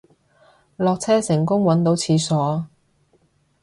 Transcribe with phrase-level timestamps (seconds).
[0.77, 2.65] 落車成功搵到廁所